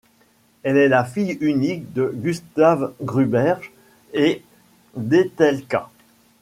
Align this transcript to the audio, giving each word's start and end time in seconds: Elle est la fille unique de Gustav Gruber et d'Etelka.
Elle 0.63 0.77
est 0.77 0.87
la 0.87 1.05
fille 1.05 1.37
unique 1.41 1.93
de 1.93 2.11
Gustav 2.15 2.91
Gruber 3.03 3.53
et 4.13 4.41
d'Etelka. 4.95 5.91